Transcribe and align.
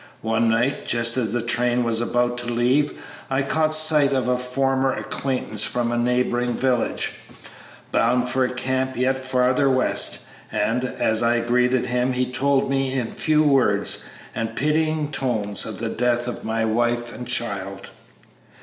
One 0.23 0.49
night, 0.49 0.87
just 0.87 1.15
as 1.15 1.31
the 1.31 1.43
train 1.43 1.83
was 1.83 2.01
about 2.01 2.35
to 2.39 2.51
leave, 2.51 2.99
I 3.29 3.43
caught 3.43 3.71
sight 3.71 4.13
of 4.13 4.27
a 4.27 4.35
former 4.35 4.91
acquaintance 4.91 5.63
from 5.63 5.91
a 5.91 5.97
neighboring 5.99 6.55
village, 6.55 7.11
bound 7.91 8.27
for 8.27 8.43
a 8.43 8.49
camp 8.49 8.97
yet 8.97 9.15
farther 9.23 9.69
west, 9.69 10.21
and, 10.51 10.83
as 10.83 11.21
I 11.21 11.41
greeted 11.41 11.85
him, 11.85 12.13
he 12.13 12.25
told 12.31 12.67
me 12.67 12.93
in 12.93 13.11
few 13.11 13.43
words 13.43 14.05
and 14.33 14.55
pitying 14.55 15.11
tones 15.11 15.67
of 15.67 15.77
the 15.77 15.89
death 15.89 16.27
of 16.27 16.43
my 16.43 16.65
wife 16.65 17.13
and 17.13 17.27
child." 17.27 17.91